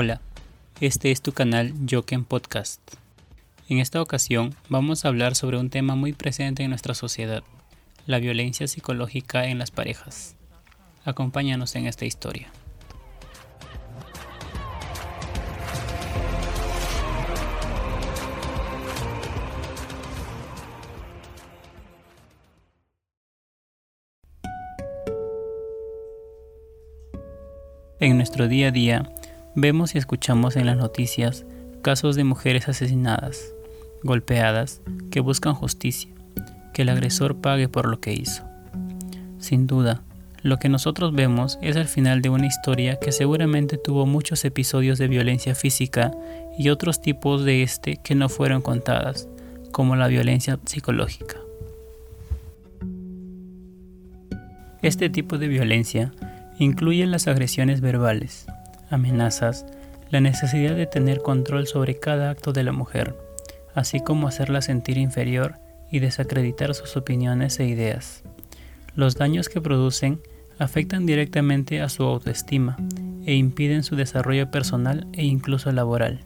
Hola, 0.00 0.20
este 0.80 1.10
es 1.10 1.22
tu 1.22 1.32
canal 1.32 1.74
Joken 1.90 2.24
Podcast. 2.24 2.80
En 3.68 3.78
esta 3.78 4.00
ocasión 4.00 4.54
vamos 4.68 5.04
a 5.04 5.08
hablar 5.08 5.34
sobre 5.34 5.58
un 5.58 5.70
tema 5.70 5.96
muy 5.96 6.12
presente 6.12 6.62
en 6.62 6.70
nuestra 6.70 6.94
sociedad, 6.94 7.42
la 8.06 8.20
violencia 8.20 8.68
psicológica 8.68 9.46
en 9.46 9.58
las 9.58 9.72
parejas. 9.72 10.36
Acompáñanos 11.04 11.74
en 11.74 11.88
esta 11.88 12.04
historia. 12.04 12.52
En 27.98 28.16
nuestro 28.16 28.46
día 28.46 28.68
a 28.68 28.70
día 28.70 29.12
vemos 29.54 29.94
y 29.94 29.98
escuchamos 29.98 30.56
en 30.56 30.66
las 30.66 30.76
noticias 30.76 31.44
casos 31.82 32.16
de 32.16 32.24
mujeres 32.24 32.68
asesinadas, 32.68 33.52
golpeadas, 34.02 34.80
que 35.10 35.20
buscan 35.20 35.54
justicia, 35.54 36.10
que 36.74 36.82
el 36.82 36.88
agresor 36.88 37.36
pague 37.36 37.68
por 37.68 37.86
lo 37.86 38.00
que 38.00 38.12
hizo. 38.12 38.44
Sin 39.38 39.66
duda, 39.66 40.02
lo 40.42 40.58
que 40.58 40.68
nosotros 40.68 41.12
vemos 41.14 41.58
es 41.62 41.76
el 41.76 41.86
final 41.86 42.22
de 42.22 42.30
una 42.30 42.46
historia 42.46 42.98
que 43.00 43.12
seguramente 43.12 43.76
tuvo 43.76 44.06
muchos 44.06 44.44
episodios 44.44 44.98
de 44.98 45.08
violencia 45.08 45.54
física 45.54 46.12
y 46.56 46.68
otros 46.68 47.00
tipos 47.00 47.44
de 47.44 47.62
este 47.62 47.96
que 47.96 48.14
no 48.14 48.28
fueron 48.28 48.62
contadas, 48.62 49.28
como 49.72 49.96
la 49.96 50.08
violencia 50.08 50.58
psicológica. 50.64 51.36
Este 54.82 55.10
tipo 55.10 55.38
de 55.38 55.48
violencia 55.48 56.12
incluyen 56.58 57.10
las 57.10 57.26
agresiones 57.26 57.80
verbales, 57.80 58.46
amenazas, 58.90 59.66
la 60.10 60.20
necesidad 60.20 60.74
de 60.74 60.86
tener 60.86 61.18
control 61.18 61.66
sobre 61.66 61.98
cada 61.98 62.30
acto 62.30 62.52
de 62.52 62.64
la 62.64 62.72
mujer, 62.72 63.14
así 63.74 64.00
como 64.00 64.28
hacerla 64.28 64.62
sentir 64.62 64.98
inferior 64.98 65.56
y 65.90 66.00
desacreditar 66.00 66.74
sus 66.74 66.96
opiniones 66.96 67.60
e 67.60 67.66
ideas. 67.66 68.22
Los 68.94 69.16
daños 69.16 69.48
que 69.48 69.60
producen 69.60 70.20
afectan 70.58 71.06
directamente 71.06 71.80
a 71.80 71.88
su 71.88 72.02
autoestima 72.02 72.76
e 73.26 73.34
impiden 73.34 73.82
su 73.82 73.96
desarrollo 73.96 74.50
personal 74.50 75.06
e 75.12 75.24
incluso 75.24 75.70
laboral. 75.72 76.20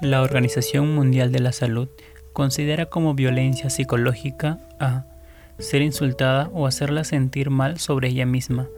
La 0.00 0.22
Organización 0.22 0.94
Mundial 0.94 1.32
de 1.32 1.40
la 1.40 1.52
Salud 1.52 1.88
considera 2.32 2.86
como 2.86 3.14
violencia 3.14 3.68
psicológica 3.68 4.60
a 4.78 5.06
ser 5.58 5.82
insultada 5.82 6.50
o 6.52 6.66
hacerla 6.66 7.02
sentir 7.02 7.50
mal 7.50 7.80
sobre 7.80 8.08
ella 8.08 8.26
misma, 8.26 8.68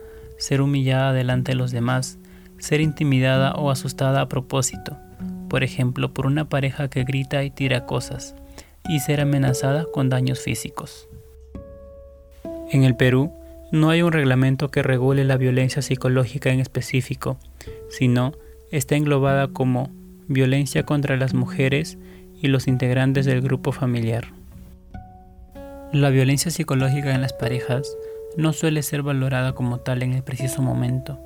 ser 0.41 0.63
humillada 0.63 1.13
delante 1.13 1.53
de 1.53 1.57
los 1.57 1.71
demás, 1.71 2.19
ser 2.59 2.81
intimidada 2.81 3.53
o 3.53 3.71
asustada 3.71 4.23
a 4.23 4.29
propósito, 4.29 4.97
por 5.49 5.63
ejemplo 5.63 6.13
por 6.13 6.27
una 6.27 6.49
pareja 6.49 6.89
que 6.89 7.05
grita 7.05 7.45
y 7.45 7.51
tira 7.51 7.87
cosas, 7.87 8.35
y 8.89 9.01
ser 9.01 9.21
amenazada 9.21 9.85
con 9.93 10.09
daños 10.09 10.41
físicos. 10.41 11.09
En 12.71 12.85
el 12.85 12.97
Perú, 12.97 13.33
no 13.71 13.91
hay 13.91 14.03
un 14.03 14.13
reglamento 14.13 14.71
que 14.71 14.83
regule 14.83 15.25
la 15.25 15.37
violencia 15.37 15.83
psicológica 15.83 16.51
en 16.51 16.61
específico, 16.61 17.39
sino 17.89 18.33
está 18.71 18.97
englobada 18.97 19.49
como 19.49 19.91
violencia 20.27 20.85
contra 20.85 21.17
las 21.17 21.35
mujeres 21.35 21.99
y 22.41 22.49
los 22.49 22.67
integrantes 22.67 23.27
del 23.27 23.43
grupo 23.43 23.73
familiar. 23.73 24.33
La 25.93 26.09
violencia 26.09 26.51
psicológica 26.51 27.15
en 27.15 27.21
las 27.21 27.33
parejas 27.33 27.97
no 28.37 28.53
suele 28.53 28.83
ser 28.83 29.03
valorada 29.03 29.55
como 29.55 29.81
tal 29.81 30.03
en 30.03 30.13
el 30.13 30.23
preciso 30.23 30.63
momento, 30.63 31.19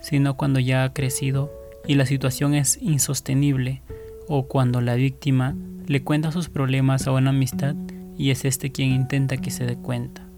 sino 0.00 0.36
cuando 0.36 0.60
ya 0.60 0.84
ha 0.84 0.92
crecido 0.92 1.52
y 1.86 1.94
la 1.94 2.06
situación 2.06 2.54
es 2.54 2.78
insostenible 2.82 3.82
o 4.28 4.46
cuando 4.46 4.80
la 4.80 4.94
víctima 4.94 5.56
le 5.86 6.02
cuenta 6.02 6.32
sus 6.32 6.48
problemas 6.48 7.06
a 7.06 7.12
una 7.12 7.30
amistad 7.30 7.74
y 8.16 8.30
es 8.30 8.44
este 8.44 8.72
quien 8.72 8.90
intenta 8.90 9.36
que 9.36 9.50
se 9.50 9.64
dé 9.64 9.76
cuenta. 9.76 10.28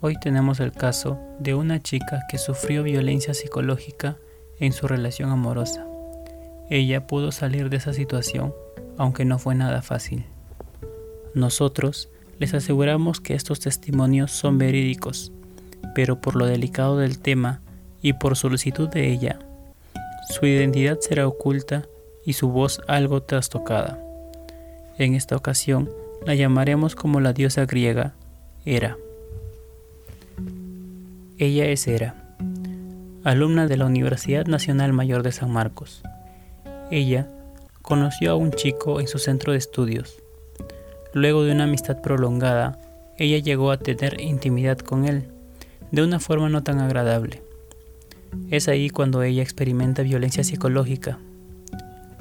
Hoy 0.00 0.14
tenemos 0.20 0.60
el 0.60 0.72
caso 0.72 1.18
de 1.40 1.54
una 1.54 1.82
chica 1.82 2.20
que 2.28 2.38
sufrió 2.38 2.82
violencia 2.82 3.34
psicológica 3.34 4.16
en 4.60 4.72
su 4.72 4.86
relación 4.86 5.30
amorosa. 5.30 5.86
Ella 6.68 7.06
pudo 7.06 7.32
salir 7.32 7.70
de 7.70 7.78
esa 7.78 7.92
situación, 7.92 8.54
aunque 8.98 9.24
no 9.24 9.38
fue 9.38 9.54
nada 9.54 9.82
fácil. 9.82 10.26
Nosotros 11.34 12.10
les 12.38 12.54
aseguramos 12.54 13.20
que 13.20 13.34
estos 13.34 13.60
testimonios 13.60 14.30
son 14.30 14.58
verídicos, 14.58 15.32
pero 15.94 16.20
por 16.20 16.36
lo 16.36 16.46
delicado 16.46 16.98
del 16.98 17.18
tema 17.18 17.60
y 18.02 18.12
por 18.14 18.36
solicitud 18.36 18.88
de 18.88 19.10
ella, 19.10 19.38
su 20.28 20.46
identidad 20.46 20.98
será 21.00 21.26
oculta 21.26 21.86
y 22.24 22.34
su 22.34 22.48
voz 22.48 22.80
algo 22.88 23.22
trastocada. 23.22 23.98
En 24.98 25.14
esta 25.14 25.36
ocasión 25.36 25.90
la 26.24 26.34
llamaremos 26.34 26.94
como 26.94 27.20
la 27.20 27.32
diosa 27.32 27.66
griega 27.66 28.14
Hera. 28.64 28.96
Ella 31.38 31.66
es 31.66 31.86
Hera, 31.86 32.14
alumna 33.24 33.66
de 33.66 33.76
la 33.76 33.86
Universidad 33.86 34.46
Nacional 34.46 34.92
Mayor 34.92 35.22
de 35.22 35.32
San 35.32 35.50
Marcos. 35.50 36.02
Ella 36.90 37.28
conoció 37.82 38.32
a 38.32 38.36
un 38.36 38.52
chico 38.52 39.00
en 39.00 39.08
su 39.08 39.18
centro 39.18 39.52
de 39.52 39.58
estudios 39.58 40.16
Luego 41.16 41.44
de 41.44 41.52
una 41.52 41.64
amistad 41.64 42.02
prolongada, 42.02 42.78
ella 43.16 43.38
llegó 43.38 43.70
a 43.70 43.78
tener 43.78 44.20
intimidad 44.20 44.76
con 44.76 45.06
él, 45.06 45.24
de 45.90 46.02
una 46.02 46.20
forma 46.20 46.48
no 46.48 46.62
tan 46.62 46.78
agradable. 46.78 47.42
Es 48.50 48.68
ahí 48.68 48.90
cuando 48.90 49.22
ella 49.22 49.42
experimenta 49.42 50.02
violencia 50.02 50.44
psicológica. 50.44 51.18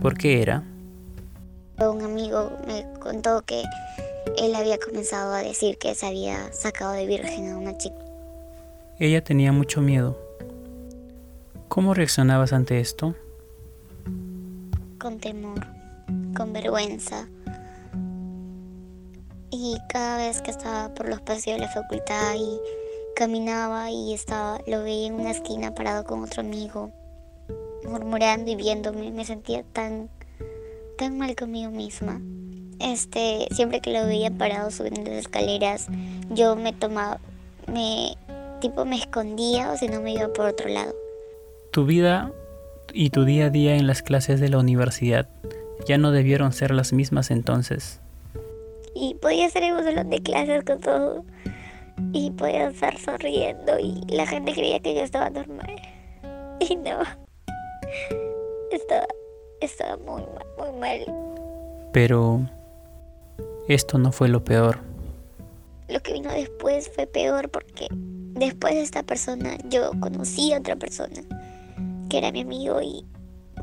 ¿Por 0.01 0.17
qué 0.17 0.41
era? 0.41 0.63
Un 1.79 2.01
amigo 2.01 2.51
me 2.67 2.85
contó 2.99 3.41
que 3.41 3.63
él 4.37 4.55
había 4.55 4.77
comenzado 4.77 5.33
a 5.33 5.39
decir 5.39 5.77
que 5.77 5.93
se 5.95 6.05
había 6.05 6.51
sacado 6.53 6.93
de 6.93 7.05
virgen 7.05 7.51
a 7.51 7.57
una 7.57 7.77
chica. 7.77 7.95
Ella 8.99 9.23
tenía 9.23 9.51
mucho 9.51 9.81
miedo. 9.81 10.17
¿Cómo 11.67 11.93
reaccionabas 11.93 12.53
ante 12.53 12.79
esto? 12.79 13.15
Con 14.97 15.19
temor, 15.19 15.65
con 16.33 16.53
vergüenza, 16.53 17.27
y 19.55 19.77
cada 19.87 20.17
vez 20.17 20.41
que 20.41 20.51
estaba 20.51 20.93
por 20.93 21.07
los 21.07 21.21
pasillos 21.21 21.59
de 21.59 21.65
la 21.65 21.71
facultad 21.71 22.35
y 22.35 22.59
caminaba 23.15 23.89
y 23.89 24.13
estaba, 24.13 24.59
lo 24.67 24.83
veía 24.83 25.07
en 25.07 25.15
una 25.15 25.31
esquina 25.31 25.73
parado 25.73 26.03
con 26.03 26.23
otro 26.23 26.41
amigo, 26.41 26.91
murmurando 27.83 28.51
y 28.51 28.55
viéndome, 28.55 29.11
me 29.11 29.25
sentía 29.25 29.63
tan, 29.63 30.09
tan 30.97 31.17
mal 31.17 31.35
conmigo 31.35 31.71
misma. 31.71 32.21
Este, 32.79 33.47
siempre 33.51 33.79
que 33.79 33.91
lo 33.91 34.05
veía 34.05 34.29
parado 34.29 34.69
subiendo 34.69 35.09
las 35.09 35.21
escaleras, 35.21 35.87
yo 36.29 36.55
me 36.55 36.73
tomaba, 36.73 37.19
me, 37.71 38.15
tipo 38.61 38.85
me 38.85 38.97
escondía 38.97 39.71
o 39.71 39.77
si 39.77 39.87
no 39.87 40.01
me 40.01 40.13
iba 40.13 40.27
por 40.33 40.45
otro 40.45 40.69
lado. 40.69 40.93
Tu 41.71 41.85
vida 41.85 42.31
y 42.93 43.09
tu 43.09 43.25
día 43.25 43.45
a 43.45 43.49
día 43.49 43.75
en 43.75 43.87
las 43.87 44.01
clases 44.01 44.39
de 44.39 44.49
la 44.49 44.59
universidad 44.59 45.27
ya 45.87 45.97
no 45.97 46.11
debieron 46.11 46.53
ser 46.53 46.71
las 46.71 46.93
mismas 46.93 47.31
entonces 47.31 47.99
y 48.95 49.13
podía 49.15 49.45
estar 49.45 49.61
en 49.61 49.75
un 49.75 49.83
salón 49.83 50.09
de 50.09 50.21
clases 50.21 50.63
con 50.63 50.79
todo 50.79 51.25
y 52.13 52.31
podía 52.31 52.69
estar 52.69 52.97
sonriendo 52.97 53.79
y 53.79 54.01
la 54.09 54.25
gente 54.25 54.53
creía 54.53 54.79
que 54.79 54.95
yo 54.95 55.01
estaba 55.01 55.29
normal. 55.29 55.75
Y 56.59 56.75
no. 56.75 56.99
Estaba 58.71 59.05
estaba 59.61 59.97
muy 59.97 60.21
mal 60.21 60.45
muy 60.57 60.79
mal. 60.79 61.05
Pero 61.91 62.41
esto 63.67 63.97
no 63.97 64.11
fue 64.11 64.27
lo 64.27 64.43
peor. 64.43 64.79
Lo 65.87 65.99
que 66.01 66.13
vino 66.13 66.31
después 66.31 66.89
fue 66.93 67.07
peor 67.07 67.49
porque 67.49 67.87
después 67.91 68.73
de 68.73 68.81
esta 68.81 69.03
persona 69.03 69.57
yo 69.69 69.91
conocí 69.99 70.53
a 70.53 70.59
otra 70.59 70.75
persona 70.75 71.21
que 72.09 72.17
era 72.17 72.31
mi 72.31 72.41
amigo 72.41 72.81
y 72.81 73.05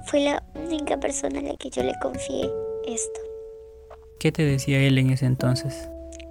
fue 0.07 0.21
la 0.21 0.43
única 0.55 0.99
persona 0.99 1.41
a 1.41 1.43
la 1.43 1.57
que 1.57 1.71
yo 1.71 1.83
le 1.83 1.95
confié 2.01 2.51
esto. 2.87 3.21
¿Qué 4.19 4.33
te 4.33 4.45
decía 4.45 4.81
él 4.81 4.99
en 4.99 5.11
ese 5.11 5.27
entonces? 5.27 5.89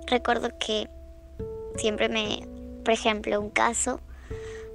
Recuerdo 0.07 0.49
que 0.59 0.87
siempre 1.75 2.09
me, 2.09 2.47
por 2.83 2.93
ejemplo, 2.93 3.39
un 3.39 3.49
caso, 3.49 3.99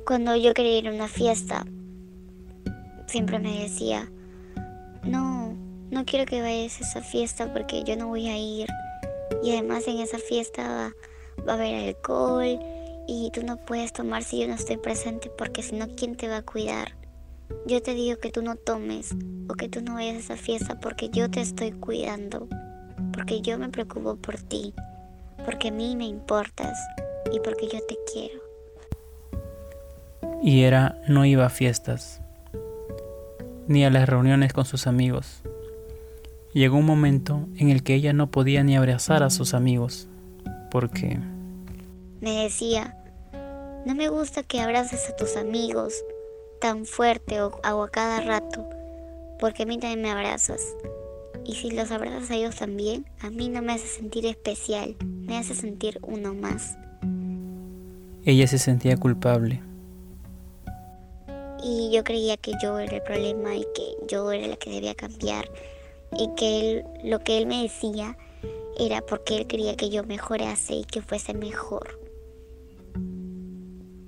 cuando 0.07 0.37
yo 0.37 0.55
quería 0.55 0.79
ir 0.79 0.89
a 0.89 0.93
una 0.93 1.09
fiesta, 1.09 1.65
siempre 3.07 3.39
me 3.39 3.63
decía, 3.63 4.11
no, 5.05 5.55
no 5.91 6.05
quiero 6.05 6.27
que 6.27 6.43
vayas 6.43 6.81
a 6.81 6.85
esa 6.85 7.03
fiesta 7.03 7.53
porque 7.53 7.83
yo 7.85 7.97
no 7.97 8.09
voy 8.09 8.29
a 8.29 8.37
ir. 8.37 8.69
Y 9.43 9.53
además 9.53 9.87
en 9.89 9.99
esa 9.99 10.19
fiesta 10.19 10.69
va, 10.69 10.93
va 11.47 11.53
a 11.53 11.57
haber 11.57 11.89
alcohol 11.89 12.59
y 13.09 13.31
tú 13.33 13.45
no 13.45 13.57
puedes 13.57 13.93
tomar 13.93 14.23
si 14.23 14.41
yo 14.41 14.49
no 14.49 14.55
estoy 14.55 14.77
presente 14.77 15.31
porque 15.37 15.63
si 15.63 15.77
no, 15.77 15.89
¿quién 15.97 16.17
te 16.17 16.29
va 16.29 16.39
a 16.39 16.43
cuidar? 16.43 16.97
Yo 17.67 17.81
te 17.81 17.95
digo 17.95 18.19
que 18.19 18.31
tú 18.31 18.43
no 18.43 18.57
tomes 18.57 19.15
o 19.49 19.55
que 19.55 19.69
tú 19.69 19.81
no 19.83 19.95
vayas 19.95 20.17
a 20.17 20.19
esa 20.19 20.37
fiesta 20.37 20.81
porque 20.81 21.09
yo 21.11 21.31
te 21.31 21.41
estoy 21.41 21.73
cuidando 21.73 22.49
porque 23.13 23.41
yo 23.41 23.59
me 23.59 23.69
preocupo 23.69 24.17
por 24.17 24.37
ti, 24.37 24.75
porque 25.47 25.69
a 25.69 25.73
mí 25.73 25.97
me 25.97 26.05
importas 26.05 26.77
y 27.33 27.41
porque 27.41 27.69
yo 27.69 27.79
te 27.87 27.97
quiero. 28.13 28.41
Y 30.43 30.65
era 30.65 31.01
no 31.09 31.25
iba 31.25 31.47
a 31.47 31.51
fiestas. 31.51 32.21
ni 33.69 33.85
a 33.85 33.91
las 33.91 34.09
reuniones 34.09 34.53
con 34.53 34.65
sus 34.65 34.87
amigos. 34.87 35.43
Llegó 36.53 36.77
un 36.77 36.87
momento 36.87 37.49
en 37.57 37.71
el 37.71 37.83
que 37.83 37.95
ella 37.95 38.13
no 38.13 38.31
podía 38.31 38.63
ni 38.63 38.77
abrazar 38.77 39.23
a 39.23 39.31
sus 39.31 39.55
amigos, 39.55 40.09
porque... 40.71 41.19
Me 42.21 42.45
decía, 42.45 42.97
no 43.85 43.95
me 43.95 44.09
gusta 44.09 44.43
que 44.43 44.61
abraces 44.61 45.11
a 45.11 45.17
tus 45.17 45.37
amigos 45.37 45.95
tan 46.61 46.87
fuerte 46.87 47.41
o, 47.43 47.61
a 47.65 47.89
cada 47.89 48.21
rato, 48.21 48.69
porque 49.39 49.65
a 49.65 49.67
mí 49.67 49.79
también 49.79 50.03
me 50.03 50.11
abrazas. 50.11 50.61
Y 51.47 51.55
si 51.55 51.71
los 51.71 51.93
abrazas 51.93 52.29
a 52.31 52.35
ellos 52.35 52.57
también, 52.57 53.07
a 53.21 53.31
mí 53.31 53.49
no 53.49 53.63
me 53.63 53.75
hace 53.75 53.87
sentir 53.87 54.27
especial, 54.27 54.97
me 55.05 55.39
hace 55.39 55.55
sentir 55.55 56.01
uno 56.03 56.35
más. 56.35 56.77
Ella 58.25 58.49
se 58.49 58.59
sentía 58.59 58.97
culpable. 58.97 59.63
Y 61.63 61.93
yo 61.93 62.03
creía 62.03 62.37
que 62.37 62.53
yo 62.61 62.81
era 62.81 62.97
el 62.97 63.03
problema 63.03 63.55
y 63.55 63.65
que 63.77 63.95
yo 64.09 64.33
era 64.33 64.49
la 64.49 64.57
que 64.57 64.71
debía 64.71 64.97
cambiar. 64.97 65.49
Y 66.19 66.29
que 66.37 66.61
él, 66.61 66.85
lo 67.05 67.21
que 67.21 67.39
él 67.39 67.47
me 67.47 67.63
decía 67.63 68.19
era 68.81 69.01
porque 69.01 69.37
él 69.37 69.47
quería 69.47 69.77
que 69.77 69.89
yo 69.89 70.03
mejorase 70.03 70.75
y 70.75 70.85
que 70.85 71.01
fuese 71.01 71.33
mejor. 71.33 72.01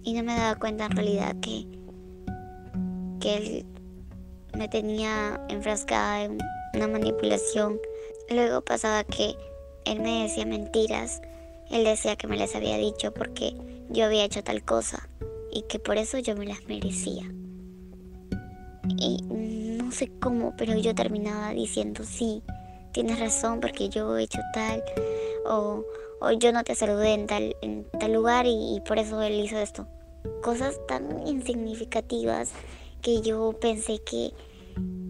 Y 0.02 0.12
no 0.12 0.25
me 0.25 0.35
daba 0.35 0.58
cuenta 0.58 0.87
en 0.87 0.93
realidad 0.93 1.37
que, 1.40 1.69
que 3.20 3.37
él 3.37 3.67
me 4.56 4.69
tenía 4.69 5.40
enfrascada 5.49 6.25
en 6.25 6.38
una 6.78 6.88
manipulación. 6.88 7.80
Luego 8.30 8.62
pasaba 8.62 9.04
que 9.04 9.34
él 9.84 10.00
me 10.00 10.22
decía 10.22 10.46
mentiras. 10.46 11.20
Él 11.70 11.84
decía 11.84 12.16
que 12.16 12.26
me 12.26 12.36
las 12.36 12.54
había 12.54 12.76
dicho 12.78 13.12
porque 13.12 13.54
yo 13.90 14.04
había 14.04 14.25
hecho 14.25 14.42
tal 14.42 14.64
cosa 14.64 15.08
y 15.52 15.62
que 15.62 15.78
por 15.78 15.98
eso 15.98 16.19
yo 16.19 16.36
me 16.36 16.46
las 16.46 16.64
merecía. 16.66 17.25
Y 18.96 19.22
no 19.22 19.90
sé 19.90 20.10
cómo, 20.20 20.54
pero 20.56 20.76
yo 20.78 20.94
terminaba 20.94 21.50
diciendo 21.52 22.04
sí, 22.04 22.42
tienes 22.92 23.19
razón 23.19 23.60
porque 23.60 23.88
yo 23.88 24.16
he 24.16 24.22
hecho 24.22 24.40
tal 24.54 24.82
o, 25.46 25.84
yo 26.38 26.52
no 26.52 26.62
te 26.64 26.75
saludé 26.75 27.14
en 27.14 27.26
tal, 27.26 27.56
en 27.60 27.86
tal 27.98 28.12
lugar 28.12 28.46
y, 28.46 28.80
por 28.86 28.98
eso 28.98 29.20
él 29.22 29.40
hizo 29.40 29.58
esto. 29.58 29.86
Cosas 30.42 30.78
tan 30.86 31.26
insignificativas 31.26 32.50
que 33.02 33.20
yo 33.20 33.52
pensé 33.60 34.00
que, 34.00 34.32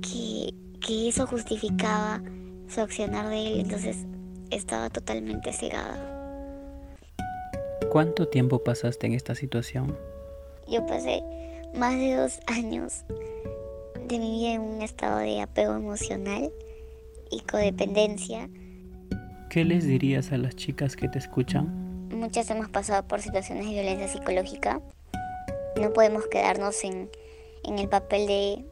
que, 0.03 0.55
que 0.89 1.07
eso 1.07 1.27
justificaba 1.27 2.23
su 2.67 2.81
accionar 2.81 3.29
de 3.29 3.47
él, 3.47 3.61
entonces 3.61 4.07
estaba 4.51 4.89
totalmente 4.89 5.53
cegada. 5.53 5.99
¿Cuánto 7.93 8.27
tiempo 8.27 8.65
pasaste 8.65 9.07
en 9.07 9.13
esta 9.13 9.35
situación? 9.35 9.95
Yo 10.67 10.87
pasé 10.87 11.23
más 11.75 11.95
de 11.95 12.17
dos 12.17 12.41
años 12.47 13.05
de 14.07 14.19
mi 14.19 14.39
vida 14.39 14.55
en 14.55 14.63
un 14.63 14.81
estado 14.81 15.19
de 15.19 15.43
apego 15.43 15.75
emocional 15.75 16.51
y 17.31 17.41
codependencia. 17.41 18.49
¿Qué 19.51 19.67
les 19.67 19.87
dirías 19.87 20.33
a 20.33 20.39
las 20.39 20.57
chicas 20.57 20.97
que 20.97 21.11
te 21.11 21.19
escuchan? 21.19 22.09
Muchas 22.09 22.49
hemos 22.49 22.71
pasado 22.71 23.07
por 23.07 23.21
situaciones 23.21 23.67
de 23.67 23.73
violencia 23.73 24.09
psicológica. 24.09 24.81
No 25.79 25.93
podemos 25.93 26.27
quedarnos 26.29 26.83
en, 26.83 27.11
en 27.65 27.79
el 27.79 27.91
papel 27.91 28.27
de, 28.27 28.65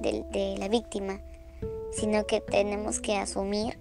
de, 0.00 0.24
de 0.32 0.58
la 0.58 0.66
víctima, 0.66 1.20
sino 1.98 2.26
que 2.26 2.40
tenemos 2.40 3.00
que 3.00 3.16
asumir 3.16 3.78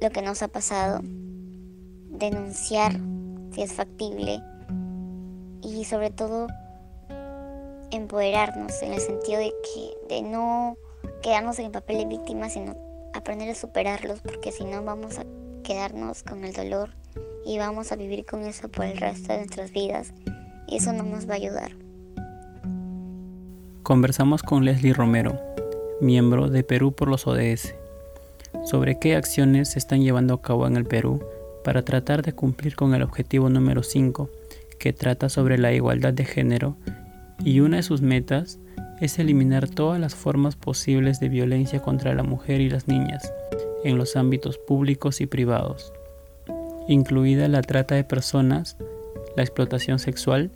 lo 0.00 0.10
que 0.10 0.22
nos 0.22 0.42
ha 0.42 0.48
pasado 0.48 1.00
denunciar 1.02 2.92
si 3.52 3.62
es 3.62 3.72
factible 3.72 4.40
y 5.62 5.84
sobre 5.84 6.10
todo 6.10 6.48
empoderarnos 7.90 8.82
en 8.82 8.94
el 8.94 9.00
sentido 9.00 9.38
de 9.38 9.52
que 9.62 10.14
de 10.14 10.22
no 10.22 10.76
quedarnos 11.22 11.58
en 11.58 11.66
el 11.66 11.70
papel 11.70 11.98
de 11.98 12.06
víctima 12.06 12.48
sino 12.48 12.76
aprender 13.14 13.50
a 13.50 13.54
superarlos 13.54 14.20
porque 14.20 14.52
si 14.52 14.64
no 14.64 14.82
vamos 14.82 15.18
a 15.18 15.24
quedarnos 15.62 16.22
con 16.22 16.44
el 16.44 16.52
dolor 16.52 16.90
y 17.46 17.58
vamos 17.58 17.92
a 17.92 17.96
vivir 17.96 18.24
con 18.24 18.42
eso 18.42 18.68
por 18.68 18.86
el 18.86 18.96
resto 18.96 19.32
de 19.32 19.38
nuestras 19.38 19.72
vidas 19.72 20.12
y 20.66 20.76
eso 20.76 20.92
no 20.92 21.02
nos 21.02 21.28
va 21.28 21.34
a 21.34 21.36
ayudar. 21.36 21.72
Conversamos 23.82 24.42
con 24.42 24.64
Leslie 24.64 24.94
Romero, 24.94 25.38
miembro 26.00 26.48
de 26.48 26.62
Perú 26.64 26.92
por 26.92 27.08
los 27.08 27.26
ODS, 27.26 27.74
sobre 28.64 28.98
qué 28.98 29.16
acciones 29.16 29.70
se 29.70 29.78
están 29.78 30.02
llevando 30.02 30.34
a 30.34 30.42
cabo 30.42 30.66
en 30.66 30.76
el 30.76 30.84
Perú 30.84 31.22
para 31.64 31.82
tratar 31.82 32.22
de 32.22 32.32
cumplir 32.32 32.76
con 32.76 32.94
el 32.94 33.02
objetivo 33.02 33.48
número 33.48 33.82
5, 33.82 34.30
que 34.78 34.92
trata 34.92 35.28
sobre 35.28 35.58
la 35.58 35.72
igualdad 35.72 36.12
de 36.12 36.24
género, 36.24 36.76
y 37.44 37.60
una 37.60 37.78
de 37.78 37.82
sus 37.82 38.02
metas 38.02 38.58
es 39.00 39.18
eliminar 39.18 39.68
todas 39.68 40.00
las 40.00 40.14
formas 40.14 40.56
posibles 40.56 41.20
de 41.20 41.28
violencia 41.28 41.80
contra 41.80 42.14
la 42.14 42.22
mujer 42.22 42.60
y 42.60 42.70
las 42.70 42.86
niñas 42.86 43.32
en 43.82 43.98
los 43.98 44.16
ámbitos 44.16 44.58
públicos 44.58 45.20
y 45.20 45.26
privados, 45.26 45.92
incluida 46.88 47.48
la 47.48 47.62
trata 47.62 47.94
de 47.94 48.04
personas, 48.04 48.76
la 49.36 49.42
explotación 49.42 49.98
sexual 49.98 50.50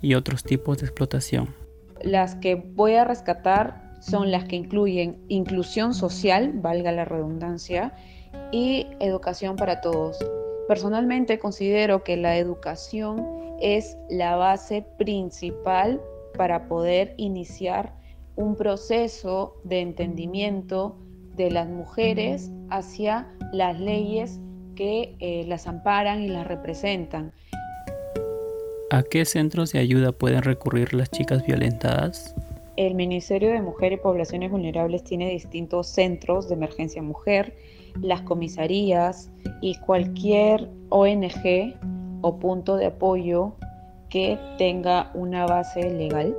y 0.00 0.14
otros 0.14 0.42
tipos 0.42 0.78
de 0.78 0.86
explotación. 0.86 1.54
Las 2.02 2.36
que 2.36 2.54
voy 2.54 2.94
a 2.94 3.04
rescatar 3.04 3.87
son 4.00 4.30
las 4.30 4.44
que 4.44 4.56
incluyen 4.56 5.18
inclusión 5.28 5.94
social, 5.94 6.52
valga 6.54 6.92
la 6.92 7.04
redundancia, 7.04 7.94
y 8.52 8.86
educación 9.00 9.56
para 9.56 9.80
todos. 9.80 10.18
Personalmente 10.66 11.38
considero 11.38 12.04
que 12.04 12.16
la 12.16 12.36
educación 12.36 13.24
es 13.60 13.96
la 14.10 14.36
base 14.36 14.84
principal 14.98 16.00
para 16.36 16.68
poder 16.68 17.14
iniciar 17.16 17.94
un 18.36 18.54
proceso 18.54 19.56
de 19.64 19.80
entendimiento 19.80 20.96
de 21.34 21.50
las 21.50 21.68
mujeres 21.68 22.50
hacia 22.70 23.28
las 23.52 23.80
leyes 23.80 24.40
que 24.76 25.16
eh, 25.18 25.44
las 25.48 25.66
amparan 25.66 26.22
y 26.22 26.28
las 26.28 26.46
representan. 26.46 27.32
¿A 28.90 29.02
qué 29.02 29.24
centros 29.24 29.72
de 29.72 29.80
ayuda 29.80 30.12
pueden 30.12 30.42
recurrir 30.42 30.94
las 30.94 31.10
chicas 31.10 31.44
violentadas? 31.44 32.34
El 32.78 32.94
Ministerio 32.94 33.50
de 33.50 33.60
Mujer 33.60 33.92
y 33.92 33.96
Poblaciones 33.96 34.52
Vulnerables 34.52 35.02
tiene 35.02 35.28
distintos 35.28 35.88
centros 35.88 36.48
de 36.48 36.54
emergencia 36.54 37.02
mujer 37.02 37.56
las 38.00 38.20
comisarías 38.22 39.32
y 39.60 39.74
cualquier 39.80 40.70
ONG 40.90 41.74
o 42.20 42.38
punto 42.38 42.76
de 42.76 42.86
apoyo 42.86 43.56
que 44.10 44.38
tenga 44.58 45.10
una 45.14 45.44
base 45.44 45.90
legal. 45.90 46.36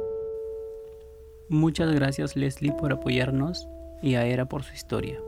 Muchas 1.49 1.91
gracias 1.91 2.37
Leslie 2.37 2.71
por 2.71 2.93
apoyarnos 2.93 3.67
y 4.01 4.15
a 4.15 4.25
Era 4.25 4.45
por 4.45 4.63
su 4.63 4.73
historia. 4.73 5.19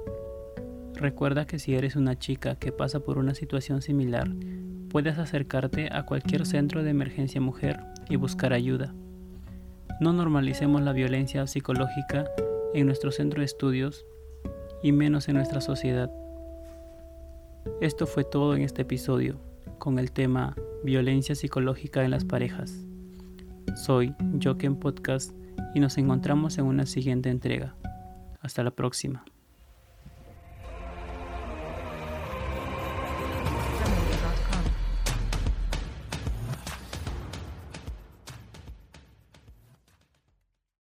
Recuerda 0.94 1.46
que 1.46 1.60
si 1.60 1.75
eres 1.75 1.98
una 1.98 2.18
chica 2.18 2.56
que 2.56 2.72
pasa 2.72 3.01
por 3.01 3.18
una 3.18 3.36
situación 3.36 3.82
similar, 3.82 4.30
puedes 4.89 5.18
acercarte 5.18 5.89
a 5.91 6.06
cualquier 6.06 6.46
centro 6.46 6.84
de 6.84 6.91
emergencia 6.91 7.41
mujer 7.41 7.82
y 8.08 8.15
buscar 8.15 8.53
ayuda. 8.53 8.96
No 10.00 10.13
normalicemos 10.13 10.81
la 10.81 10.93
violencia 10.93 11.45
psicológica 11.48 12.25
en 12.74 12.86
nuestro 12.86 13.12
centro 13.12 13.39
de 13.41 13.45
estudios 13.45 14.05
y 14.81 14.91
menos 14.91 15.27
en 15.27 15.36
nuestra 15.36 15.62
sociedad. 15.62 16.12
Esto 17.81 18.07
fue 18.07 18.24
todo 18.24 18.55
en 18.55 18.63
este 18.63 18.83
episodio 18.83 19.39
con 19.77 20.00
el 20.00 20.12
tema 20.12 20.55
Violencia 20.83 21.36
psicológica 21.36 22.03
en 22.03 22.12
las 22.12 22.25
parejas. 22.25 22.86
Soy 23.75 24.15
Joken 24.43 24.75
Podcast 24.75 25.31
y 25.75 25.79
nos 25.79 25.98
encontramos 25.98 26.57
en 26.57 26.65
una 26.65 26.86
siguiente 26.86 27.29
entrega. 27.29 27.75
Hasta 28.41 28.63
la 28.63 28.71
próxima. 28.71 29.24